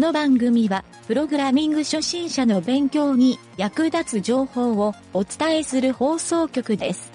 [0.00, 7.12] の番組は、プログラミング初心者の勉強に役立つ情報をお伝えする放送局です。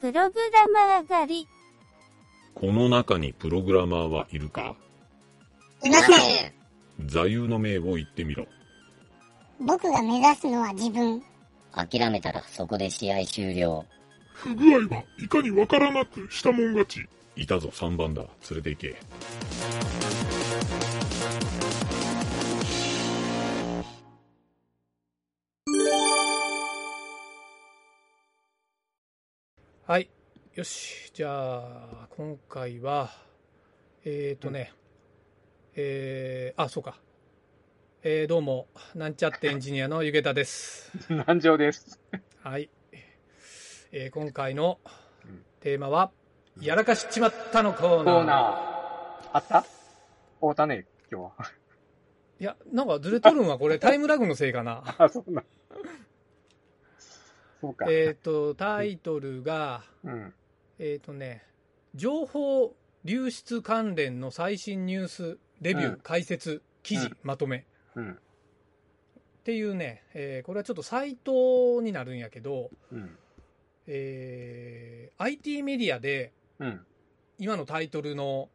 [0.00, 1.48] プログラマー狩り。
[2.54, 4.76] この中にプログラマーはいるか？
[5.82, 6.52] いません。
[7.06, 8.46] 座右の銘を言ってみろ。
[9.60, 11.22] 僕が目指すのは自分。
[11.72, 13.84] 諦めたらそこで試合終了。
[14.32, 17.06] 不具合はいかにわからなくしたもん勝ち。
[17.36, 18.22] いたぞ3番だ。
[18.50, 18.96] 連れて行け。
[29.88, 30.10] はい。
[30.54, 31.10] よし。
[31.14, 33.08] じゃあ、今回は、
[34.04, 34.74] えーとね、
[35.76, 36.98] えー、あ、そうか。
[38.02, 40.92] えー、どうも、なんちゃってエンジニアのゆげたです。
[41.08, 41.98] 南條です。
[42.42, 42.68] はい。
[43.90, 44.78] えー、今回の
[45.24, 46.10] うんテーマは、
[46.60, 48.14] やらかしちまったのコーナー。
[48.16, 48.36] コーナー。
[49.32, 49.64] あった？
[50.42, 51.46] 会うたね、今日は。
[52.40, 54.82] いや、なんかずれとるんはこれタイムラグのせいかな。
[54.98, 55.42] あ、そんな。
[55.67, 55.67] そうか。
[57.88, 60.34] えっと、タイトルが、うん。
[60.78, 61.44] えっ、とね、
[61.94, 67.62] 情報流出関連の最新ニュース、レビュー、うん解説、記事、うんまとめっ
[67.96, 68.18] うん。
[69.44, 73.18] ていうね、えーこれはちょっとサイトになるんやけど、うん。
[73.86, 76.86] えー IT メディアでうん。
[77.38, 78.48] 今のタイトルの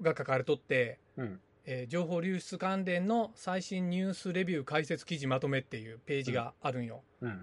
[0.00, 1.40] が書かれとって、うん。
[1.64, 7.02] えー情報流出関連の最新ニュースレビュー解説記事まとめっていうページがあるんよ。
[7.20, 7.28] うん。
[7.28, 7.38] うん。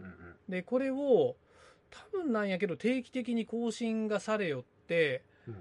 [0.50, 1.36] でこれを
[1.90, 5.56] 多分なんやけど定期的に更新がされよって、うん。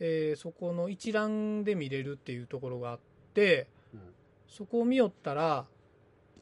[0.00, 3.00] えーそこの一覧で見れるっていうところがあっ
[3.34, 4.00] てうん。
[4.46, 5.66] そこを見よったら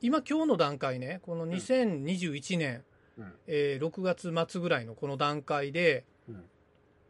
[0.01, 2.85] 今今日の段階ねこの2021年、
[3.19, 3.33] うん。
[3.47, 6.45] えー6月末ぐらいのこの段階で、うん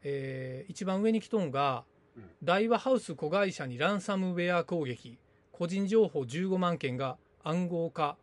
[0.03, 2.00] えー一番上に来とんが、うん
[2.43, 5.19] 大和ハウス子会社にランサムウェア攻撃。
[5.53, 8.17] 個人情報15万件が暗号化。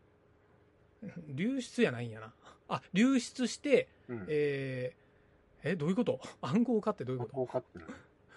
[1.27, 2.33] 流出やないんやな。
[2.69, 4.25] あ流出して、うん。
[4.27, 5.07] えー
[5.63, 6.19] えどういうこと？
[6.41, 7.63] 暗号化ってどういうこと、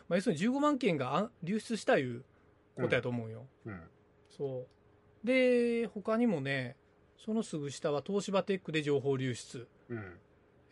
[0.09, 2.25] まあ、要するに15万件があ流出したいう
[2.77, 3.81] ことやと思うよ、うん。
[4.31, 4.67] そ
[5.25, 5.27] う。
[5.27, 6.77] で他にもね
[7.25, 9.69] そのすぐ下は東芝テックで情報流出。
[9.91, 10.19] うん。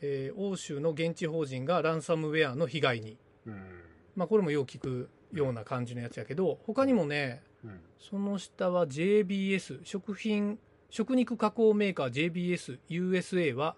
[0.01, 3.83] えー欧州の現地法人がランサムウェアの被害に、うん。
[4.19, 7.81] まあ、これもよう聞くような感じのやつやけど他にもねうん。
[8.01, 10.59] その下は JBS 食品
[10.91, 13.77] 食肉加工メーカー JBS USA は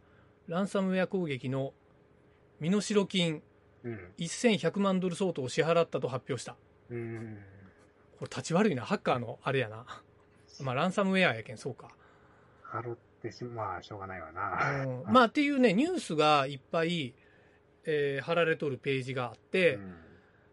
[0.48, 1.74] ランサムウェア攻撃の
[2.58, 3.42] 身代金
[3.84, 3.98] うん。
[4.18, 6.56] 1100万ドル相当を支払ったと発表した
[6.90, 7.38] うん。
[8.18, 9.84] これ立ち悪いなハッカーのあれやな
[10.60, 11.88] まあランサムウェアやけんそうか
[12.64, 14.84] 払ってしまあ、しょうがないわな。
[14.86, 17.12] うんまあっていうねニュースがいっぱい、
[17.84, 19.94] えー貼られとるページがあって、うん。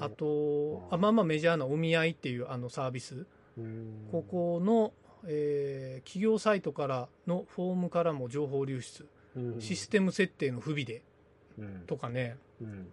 [0.00, 3.26] あとあまあまあメジャーなお見合いっていうあのサービス。
[3.58, 4.08] うん。
[4.10, 4.92] ここの、
[5.26, 9.06] えー企業サイトからのフォームからも情報流出。
[9.36, 9.60] うん。
[9.60, 10.96] システム設定の不備で。
[10.96, 11.02] うん
[11.86, 12.92] とかね、うん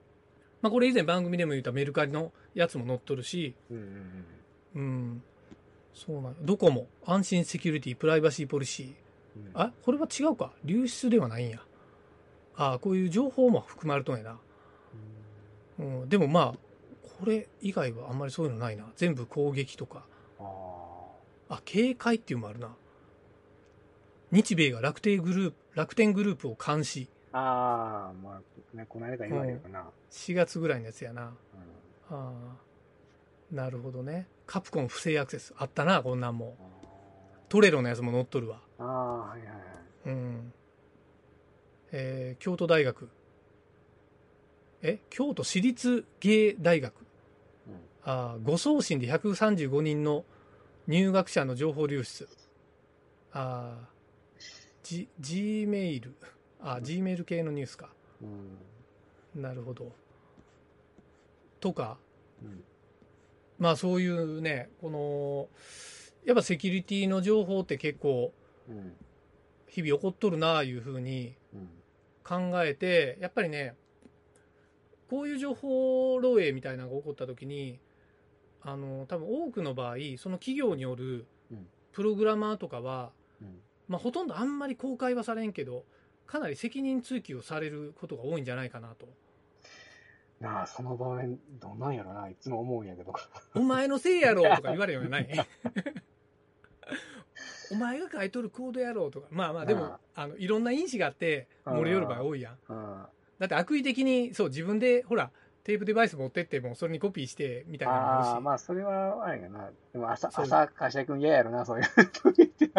[0.61, 4.25] まあ、これ以前番組でも言ったメルカリのやつも載っとるし、うんうん
[4.75, 5.23] うん。
[5.93, 8.87] そうなんドコモ、安心セキュリティ、プライバシーポリシー。
[9.37, 9.51] うん。
[9.53, 10.53] あ、これは違うか。
[10.63, 11.59] 流出ではないんや。
[12.57, 14.39] ああ、こういう情報も含まれとんやな。
[15.77, 16.09] うん。
[16.09, 16.57] でもまあ、
[17.19, 18.91] これ以外はあんまりそういうのないな。
[18.95, 20.05] 全部攻撃とか。
[20.39, 20.43] あ
[21.49, 22.75] あ、警戒っていうのもあるな。
[24.31, 27.07] 日米が楽天グループ、楽天グループを監視。
[27.37, 27.39] あ。
[27.39, 28.41] ああ、ま
[28.73, 29.89] あ、ね、この間言われるかな。
[30.11, 31.23] 4月ぐらいのやつやな。
[31.23, 32.55] うんああ。
[33.51, 34.27] なるほどね。
[34.45, 35.53] カプコン不正アクセス。
[35.57, 36.55] あったな、こんなんも。
[37.49, 38.61] トレロのやつも載っとるわ。
[38.79, 39.57] ああ、はいはいはい。
[40.07, 40.53] うん。
[41.91, 43.09] えー京都大学。
[44.81, 44.99] え？
[45.09, 46.93] 京都市立芸大学。
[47.67, 47.73] うん
[48.03, 50.25] あー誤送信で135人の
[50.87, 52.27] 入学者の情報流出。
[53.31, 53.95] あー
[54.83, 56.15] G、G メール。
[56.65, 57.89] あ、G メール系のニュースか。
[58.21, 59.41] うん。
[59.41, 59.91] なるほど。
[61.59, 61.99] とか、
[62.43, 62.63] うん。
[63.59, 65.47] まあそういうね、この、
[66.25, 68.33] やっぱセキュリティの情報って結構
[68.67, 68.93] うん。
[69.67, 71.69] 日々起こっとるなあいうふうにうん。
[72.23, 73.75] 考えて、やっぱりね、
[75.07, 77.79] こういう情報漏洩みたいなのが起こった時に、
[78.63, 83.59] あの、多分多くの場合、その企業によるうんプログラマーとかは、うん。
[83.87, 85.85] まあほとんどあんまり公開はされんけど、
[86.27, 89.07] かなり責任追及をされることが多いんじゃないかなと。
[90.39, 93.13] なあ、その場面、どんなんやろな、いつも思うんやけど。
[93.55, 95.29] お前のせいやろとか言われるようない。
[97.71, 99.27] お前が書いとるコードやろうとか。
[99.31, 102.57] まあまあ、でもあ、あの、いろんな因子があって、漏れよる場合多いやん。
[103.39, 105.31] だって悪意的に、そう、自分で、ほら、
[105.65, 108.27] テープデバイス持ってっても、それにコピーして、みたいなのもあるし。
[108.27, 109.71] ああ、まあ、それは、あれやな。
[109.93, 111.85] でも、朝、朝、会社行くん嫌やろな、そういう。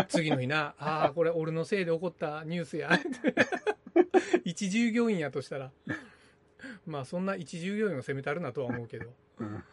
[0.06, 2.90] 次の日な、 ああ、これ俺のせいで起こったニュースや。
[4.44, 5.72] 一従業員やとしたら。
[6.86, 9.12] まあ、そんな一従業員を責めたるなとは思うけど。
[9.40, 9.64] うん。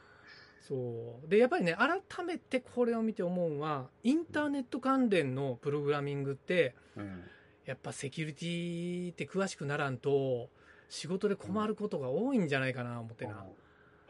[0.60, 1.30] そう。
[1.30, 7.24] で、やっぱりね、改めてこれを見て思うのは、インターネット関連のプログラミングって、うん。
[7.66, 10.50] やっぱセキュリティって詳しくならんと、
[10.94, 13.44] 仕事で困ることが多いんじゃないかな、思ってな。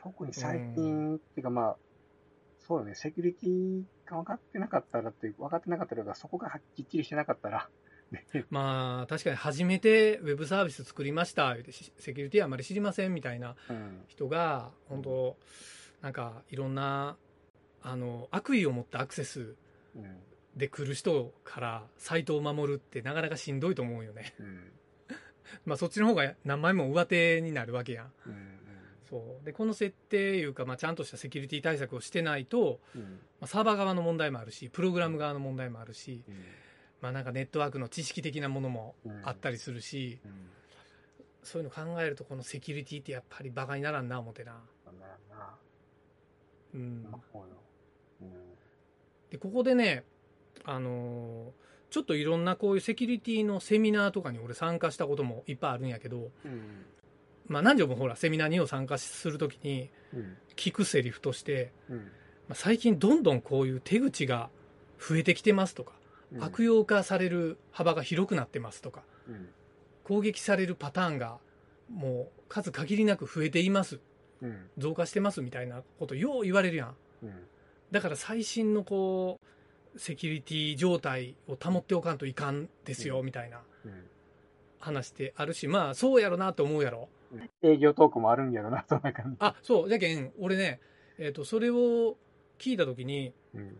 [0.01, 1.77] 特に最近、っていうかまあ、
[2.59, 7.69] そうよね、セキュリティが分かってなかったらっていう、分かってなかったら、そこがはっきりしてなかったら、
[8.11, 11.55] ね まあ、確かに初めてウェブサービス作りました、
[11.97, 14.03] セキュリティあまり知りませんみたいなうん。
[14.09, 15.37] 人が、本当
[16.01, 17.15] なんかいろんな、
[17.81, 19.55] あの、悪意を持ったアクセス
[19.95, 20.19] うん。
[20.57, 24.35] で来る人からサイトを守るってなかなかしんどいと思うよね。
[24.39, 24.71] うん。
[25.65, 28.13] まあそっちの方が何枚も上手になるわけやん。
[28.27, 28.53] うん。
[29.09, 29.45] そう。
[29.45, 33.01] で、この設定いうか、まあちゃんとしたセキュリティ対策をしてないと、うん。
[33.01, 33.07] ま
[33.41, 36.35] あ、サーバー側の問題もあるし、プログラム側の問題もあるし、うん。
[37.01, 40.49] まあなんかネットワークの知識的なものもうんあったりするし、うん。
[41.43, 44.63] そういうの考えるとこのセキュリティってやっぱりバカにならんな思ってな。
[46.73, 47.03] うん。
[49.29, 50.05] で、ここでね、
[50.63, 51.62] あのー
[51.93, 56.85] ちょっといろんなこういうセキュリティのセミナーとかに俺参加したこともいっぱいあるんやけど、うん。
[57.45, 60.35] まあ何時もほらセミナーにを参加するときにうん。
[60.55, 61.97] 聞くセリフとして、うん。
[61.97, 62.03] ま
[62.53, 64.49] あ、最近どんどんこういう手口が
[64.99, 65.93] 増えてきてますとか、
[66.33, 66.43] うん。
[66.43, 69.49] 悪用化される幅が広くなってますとか、うん。
[70.03, 71.37] 攻撃されるパターンが
[71.91, 73.99] もう数限りなく増えています。
[74.41, 74.65] うん。
[74.79, 76.95] 増加してますみたいなことよう言われるやん。
[77.91, 79.45] だから最新のこう、
[79.97, 83.91] セキュリティ状態を保っておかんといかんですよ、みたいなうん。
[84.79, 87.09] 話ってあるし、まあそうやろなと思うやろ。
[87.61, 89.37] 営業トークもあるんやろな、そんな感じ。
[89.39, 90.79] あ、そう、じゃけん、俺ね、
[91.17, 92.17] えっ、と、それを
[92.59, 93.77] 聞いたときに、うん。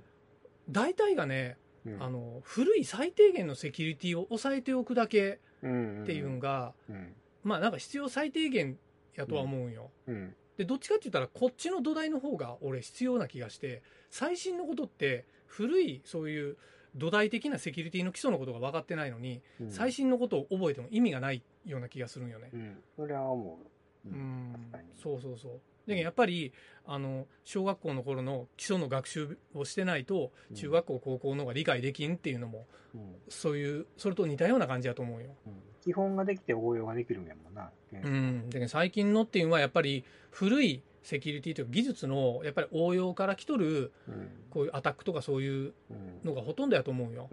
[0.69, 6.03] 大体がね、うんあの、古い最低限のセキュリティを抑えておくだけうん。
[6.03, 7.13] っていうんが、うん。
[7.43, 8.77] まあなんか必要最低限
[9.15, 9.91] やとは思うんよ。
[10.07, 10.35] うん。
[10.57, 16.57] で、どっちかって言ったら、こっちの土台の方が俺必要な気がして、最新のことって、古いそういう
[16.95, 19.71] 土台的なセキュリティの基礎のことが分かってないのに、うん。
[19.71, 22.57] 最新のことを覚えても意味がないような気がするんよねう。
[22.57, 22.77] ん。
[22.95, 23.59] それは思
[24.05, 24.09] う。
[24.09, 24.53] うん。
[25.01, 25.61] そうそうそう。
[25.87, 26.53] でやっぱり、
[26.85, 33.15] あの、小学校の頃の基礎の学習をしてないと、うん中学校、高校の方が理解できんっていうのも、うん。
[33.27, 35.29] そういう、それと似たような感じだと思うよ。
[35.45, 37.69] うん基本ができて応用ができるんやもんな。
[37.91, 38.49] うん。
[38.49, 44.29] で最近のっていうのはやっぱり古いセキュリティというか技術のやっぱり応用から来とるうん。
[44.49, 46.21] こういうアタックとかそういううん。
[46.23, 47.29] のがほとんどやと思うよ。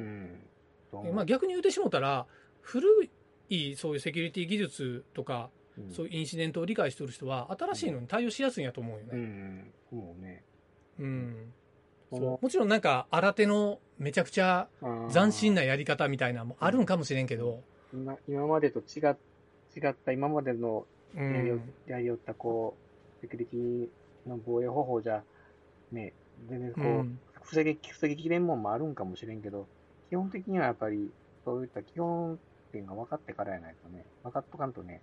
[1.14, 2.26] まあ逆に言うてしもたら
[2.60, 2.86] 古
[3.48, 9.72] いそういうセキュリティ技術とかうんそういうインシデントを理解してる人は新しいのに対応しやすいんやと思うようね。
[9.92, 10.42] うね。
[10.98, 11.52] うん。
[12.12, 14.68] そうもちろんなんか新手のめちゃくちゃ
[15.12, 17.62] 斬新なやり方みたいなのもあるんかもしれんけど、
[17.94, 19.16] 今今までと違っ
[19.76, 21.72] 違った今までのうやりよん。
[21.86, 22.89] やりよった、こう、
[23.20, 23.88] セキュリティ
[24.28, 25.22] の防衛方法じゃ、
[25.92, 26.12] ね、
[26.48, 29.66] 全然こう、うん防ぎ、防ぎきれんもんもあるんかもしれんけど、
[30.08, 31.10] 基本的にはやっぱり、
[31.44, 32.38] そういった基本
[32.70, 35.00] 点が分かってからやないとね、分かっとかんとね、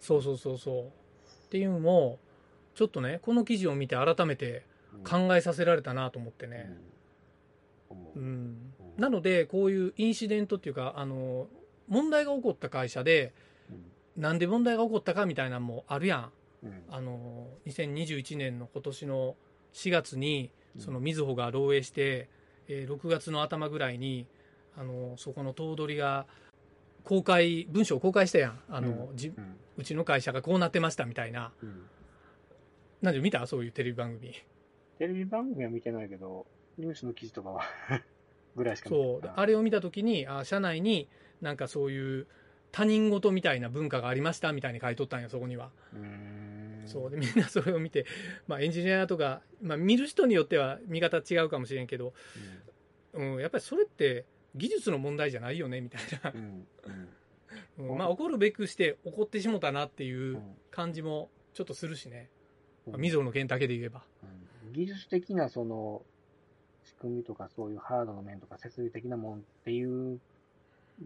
[0.00, 0.84] そうそうそうそう。
[0.84, 2.18] っていうのも、
[2.74, 6.66] ちょっとね、この記事を見て改めてうん考えさせられたなと思ってね。
[6.68, 6.88] うん
[7.90, 8.18] 思う。
[8.18, 8.74] うん。
[8.96, 11.48] なので、こういうインシデントっていうか、あの、
[11.88, 13.32] 問題が起こった会社で、
[14.16, 16.32] なんで問題が起こったかみたいなのもあるやん。
[16.62, 19.36] うんうんあの、2021年の今年の
[19.72, 22.28] 4月に、そのみずほが漏洩して、
[22.68, 24.26] えー6月の頭ぐらいに、
[24.76, 26.26] あの、そこの頭取が、
[27.04, 28.60] 公開、文章を公開したやん。
[28.68, 31.52] あの、うんじうんうちの会社がこうなってましたみたいな。
[31.62, 31.82] うん
[33.00, 33.46] なんで見た？
[33.46, 34.32] そういうテレビ番組。
[34.98, 36.46] テレビ番組は見てないけど、
[36.76, 37.62] ニュースの記事とかは
[38.56, 39.30] ぐらいしかそう。
[39.36, 41.08] あれを見たときに、あ、社内に
[41.40, 42.26] なんかそういう
[42.72, 45.70] 他人事みたいな文化がありましたみたいに書いとったんよ、そこには。
[45.92, 46.47] うーん
[46.88, 47.10] そう。
[47.10, 48.06] で、みんなそれを見て、
[48.46, 52.12] まあエンジニアとか、まあ見る人によっては見方違うかもしれんけど、
[53.12, 56.36] うん、やっぱりそれって技術の問題じゃないよね、みたいなう。
[56.36, 56.40] ん。
[56.40, 57.08] うん。
[57.90, 62.28] うんまあ怒るべくして怒ってしもたなっていううん感じもちょっとするしね。
[62.86, 64.04] うんまあの件だけで言えば。
[64.22, 66.02] うん技術的なその
[66.84, 70.20] 仕組みとかそういうハードの面とか設備的なもんっていう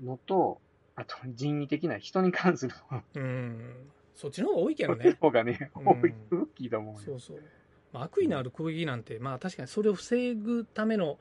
[0.03, 0.61] のと、
[0.95, 2.75] あと人為的な人に関する
[3.15, 3.75] うん。
[4.15, 5.17] そっちの方が多いけどのね。
[5.21, 7.43] 方がね、うん多いと聞いたもんそうそう。
[7.93, 11.19] まあ、悪意のある攻撃なんて、まあ確かにそれを防ぐための、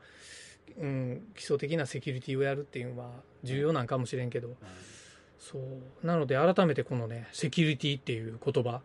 [0.80, 3.12] うん、基礎的なセキュリティをやるっていうのは
[3.44, 4.56] 重要なんかもしれんけど、
[5.40, 6.06] そう。
[6.08, 8.82] なので改めてこのね、セキュリティっていう言葉、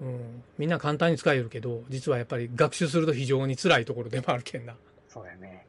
[0.00, 0.06] うん。
[0.06, 4.76] うん、みんな簡単に使えるけど、実はやっぱり学習すると非常に辛いところでもあるけんな。
[5.08, 5.66] そうやね。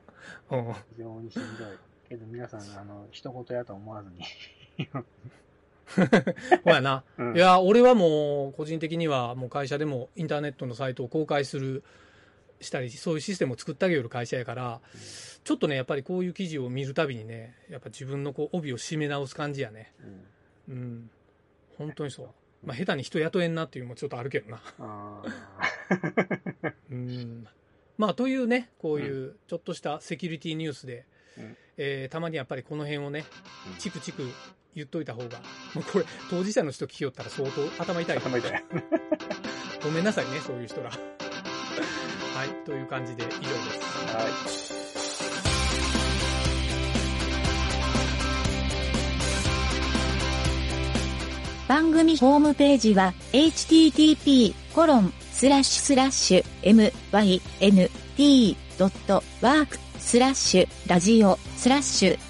[0.52, 0.74] うん。
[0.74, 1.68] 非常にしんどい。
[2.10, 4.88] けど皆さん、あの、一言やと思わずに。
[6.64, 7.04] ほやな。
[7.18, 11.84] うんいや、俺はもう、個人的には、もう会社でもインターネットのサイトを公開する、
[12.60, 14.82] したり、そういうシステムを作ってあげる会社やから、
[15.44, 19.94] ちょっとね、やっぱりこういう記事を見るたびにね、やっぱ自分のこう帯を締め直す感じやね。
[20.68, 20.74] うん。
[20.74, 21.10] うん。
[21.78, 22.28] 本当にそう。
[22.64, 24.62] まあ、下手に人雇えんなっていうのもちょっとあるけどな。
[24.80, 25.22] あ
[26.90, 27.48] うん。
[27.98, 31.17] まあ、というね、こういうちょっとしたセキュリティニュースで、うん
[31.78, 33.26] えーたまにやっぱりこの辺をね、
[33.72, 34.24] うんチクチク
[34.76, 35.40] 言っといた方が、
[35.74, 38.64] もうこれ、当事者の人聞きよったら相当頭痛い頭痛い。
[39.84, 40.90] ごめんなさいね、そういう人ら。
[40.90, 40.98] は
[42.46, 43.48] い、という感じで以上です。
[44.14, 44.68] はい。
[51.68, 54.54] 番組ホームページは http://
[58.78, 62.27] mynt.work スラッシュラジオスラッシュ